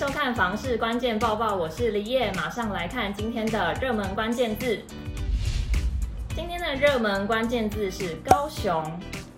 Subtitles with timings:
[0.00, 4.78] 收看房市关键报报，我是李叶，马上来看今天的热门关键字。
[6.34, 8.82] 今天的热门关键字是高雄。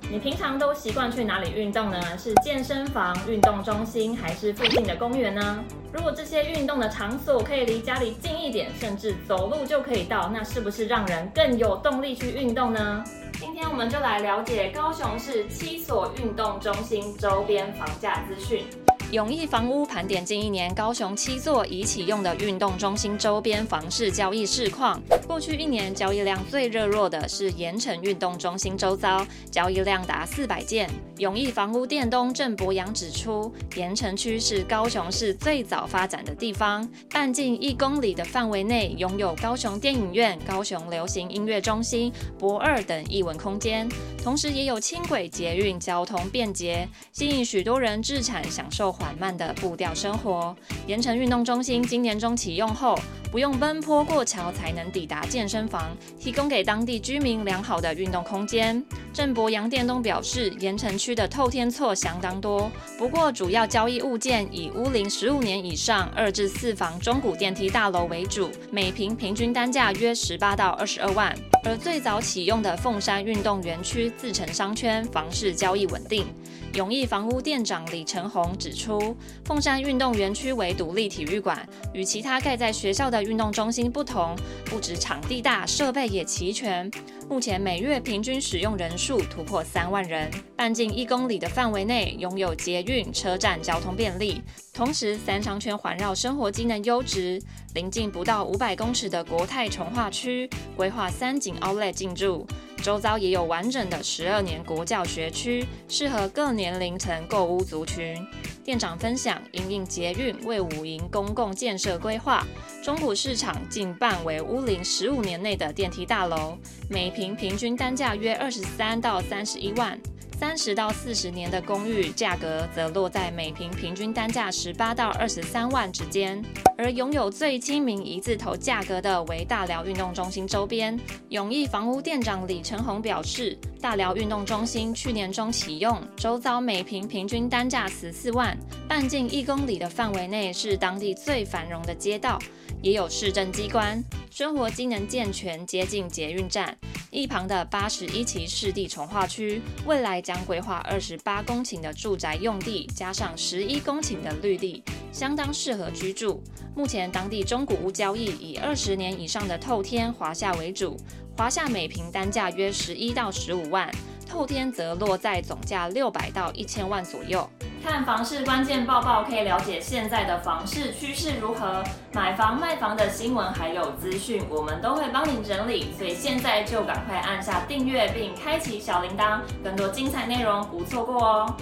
[0.09, 2.01] 你平常都习惯去哪里运动呢？
[2.17, 5.65] 是健身房、运动中心，还是附近的公园呢？
[5.93, 13.03] 如果这些运动的场所可以离家里近一点，甚至走路就可以到，那是不是让人更有动力去运动呢？
[13.33, 18.65] 今天我们就来了解高雄市七所运动中心周边房价资讯。
[19.13, 24.99] 永益房屋盘点近一年高雄七座已启用的运动中心周边房市交易市况。
[25.33, 30.91] 过去一年交易量最热络的是盐城运动中心周遭，交易量达四百件。
[31.17, 43.89] 永益房屋店东郑博洋指出，盐城区是高雄市最早发展的地方，半径一公里的范围内拥有高雄电影院、高雄流行音乐中心、博二等艺文空间，
[44.23, 48.93] 同时也有轻轨捷运交通便捷，吸引许多人置产享受。
[48.93, 50.55] 缓慢的步调生活。
[50.87, 52.99] 盐城运动中心今年中启用后，
[53.33, 58.85] 不用奔波过桥才能抵达健身房，提供给当地居民良好的运动空间。
[59.13, 71.37] 郑博洋店东表示，盐城区的透天厝相当多，不过主要交易物件以屋龄十五年以上、二至四房中古电梯大楼为主，每平平均单价约十八到二十二万。
[71.65, 76.27] 而最早启用的凤山运动园区自成商圈，房市交易稳定。
[76.73, 79.15] 永益房屋店长李成宏指出，
[79.45, 86.91] 凤山运动园区为独立体育馆，与其他盖在学校的运动中心不同，不止场地大，设备也齐全。
[87.29, 94.41] 目前每月平均使用人数数突破三万人，半径一公里的范围内拥有捷运车站，交通便利。
[94.73, 97.43] 同时，三商圈环绕，生活机能优质，
[97.75, 102.47] 临近不到五百公尺的国泰重化区，规划三井 Outlet 进驻。
[102.81, 108.25] 周遭也有完整的十二年国教学区，适合各年龄层购屋族群。
[108.65, 112.47] 店长分享，因应捷运为五营公共建设规划，
[112.83, 116.57] 中古市场近半为乌林十五年内的电梯大楼，
[116.89, 119.99] 每平平均单价约二十三到三十一万。
[120.43, 126.45] 三十到四十年的公寓价格则落在每平平均单价十八到二十三万之间，
[126.77, 130.99] 而拥有最亲民一字头价格的为大寮运动中心周边。
[131.29, 142.37] 永益房屋店长李成宏表示，大寮运动中心去年中启用，周遭每平平均单价十四万，半径一公里的范围内是当地最繁荣的街道，
[142.83, 146.77] 也有市政机关，生活机能健全，接近捷运站。
[147.13, 156.43] 一旁的八十一期市地重划区，未来将规划二十八公顷的住宅用地，加上十一公顷的绿地，相当适合居住。
[156.75, 160.97] 目前当地中古屋交易以二十年以上的透天华夏为主，
[161.37, 163.95] 华夏每平单价约十一到十五万，
[164.27, 167.47] 透天则落在总价六百到一千万左右。
[167.83, 171.83] 看房市关键报报，可以了解现在的房市趋势如何，
[172.13, 175.93] 买房卖房的新闻还有资讯，我们都会帮您整理。
[175.99, 181.57] 所以现在就赶快按下订阅并开启小铃铛，更多精彩内容不错过哦。